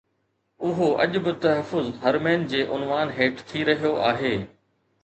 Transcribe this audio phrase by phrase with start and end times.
[0.69, 4.35] اهو اڄ به تحفظ حرمين جي عنوان هيٺ ٿي رهيو آهي